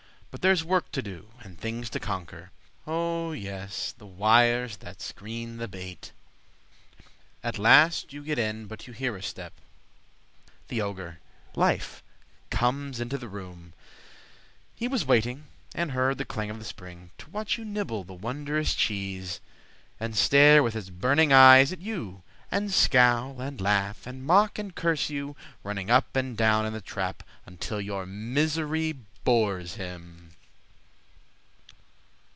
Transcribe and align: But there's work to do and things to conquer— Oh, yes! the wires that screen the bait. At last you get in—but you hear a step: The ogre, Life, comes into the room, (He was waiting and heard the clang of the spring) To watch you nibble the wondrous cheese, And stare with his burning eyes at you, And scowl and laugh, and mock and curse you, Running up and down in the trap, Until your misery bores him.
But 0.31 0.41
there's 0.41 0.63
work 0.63 0.93
to 0.93 1.01
do 1.01 1.27
and 1.41 1.59
things 1.59 1.89
to 1.89 1.99
conquer— 1.99 2.51
Oh, 2.87 3.33
yes! 3.33 3.91
the 3.97 4.05
wires 4.05 4.77
that 4.77 5.01
screen 5.01 5.57
the 5.57 5.67
bait. 5.67 6.13
At 7.43 7.59
last 7.59 8.13
you 8.13 8.23
get 8.23 8.39
in—but 8.39 8.87
you 8.87 8.93
hear 8.93 9.17
a 9.17 9.21
step: 9.21 9.51
The 10.69 10.81
ogre, 10.81 11.19
Life, 11.53 12.01
comes 12.49 13.01
into 13.01 13.17
the 13.17 13.27
room, 13.27 13.73
(He 14.73 14.87
was 14.87 15.05
waiting 15.05 15.47
and 15.75 15.91
heard 15.91 16.17
the 16.17 16.23
clang 16.23 16.49
of 16.49 16.59
the 16.59 16.65
spring) 16.65 17.11
To 17.17 17.29
watch 17.29 17.57
you 17.57 17.65
nibble 17.65 18.05
the 18.05 18.13
wondrous 18.13 18.73
cheese, 18.73 19.41
And 19.99 20.15
stare 20.15 20.63
with 20.63 20.75
his 20.75 20.89
burning 20.89 21.33
eyes 21.33 21.73
at 21.73 21.81
you, 21.81 22.23
And 22.49 22.71
scowl 22.71 23.41
and 23.41 23.59
laugh, 23.59 24.07
and 24.07 24.23
mock 24.25 24.57
and 24.57 24.73
curse 24.73 25.09
you, 25.09 25.35
Running 25.61 25.91
up 25.91 26.15
and 26.15 26.37
down 26.37 26.65
in 26.65 26.71
the 26.71 26.79
trap, 26.79 27.21
Until 27.45 27.81
your 27.81 28.05
misery 28.05 28.93
bores 29.23 29.75
him. 29.75 30.17